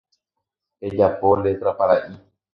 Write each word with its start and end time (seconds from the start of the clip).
Ejapo 0.87 1.27
letra 1.43 1.71
paraʼi. 1.79 2.11